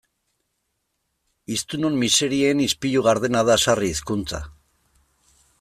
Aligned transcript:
Hiztunon 1.55 1.99
miserien 2.05 2.65
ispilu 2.65 3.07
gardena 3.11 3.47
da 3.53 3.61
sarri 3.67 3.93
hizkuntza. 3.93 4.45